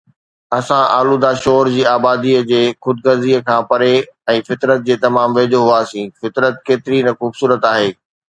[0.59, 3.91] اسان آلوده شور جي آباديءَ جي خود غرضيءَ کان پري
[4.37, 7.89] ۽ فطرت جي تمام ويجهو هئاسين، فطرت ڪيتري نه خوبصورت آهي.